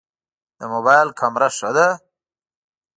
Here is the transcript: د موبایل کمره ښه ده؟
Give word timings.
د 0.57 0.61
موبایل 0.73 1.07
کمره 1.19 1.49
ښه 1.57 1.69
ده؟ 1.75 1.87